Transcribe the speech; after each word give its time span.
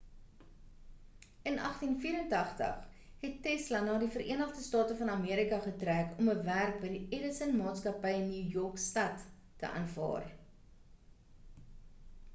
in 1.49 1.57
1884 1.59 2.85
het 3.25 3.35
tesla 3.47 3.81
na 3.89 3.97
die 4.03 4.07
verenigde 4.15 4.63
state 4.69 4.95
van 5.03 5.11
amerika 5.17 5.59
getrek 5.65 6.17
om 6.23 6.31
'n 6.33 6.41
werk 6.49 6.79
by 6.85 6.89
die 6.95 7.03
edison 7.19 7.55
maatskappy 7.59 8.13
in 8.21 8.27
new 8.31 8.47
york 8.57 8.79
stad 8.87 9.27
te 9.61 9.69
aanvaar 9.83 10.25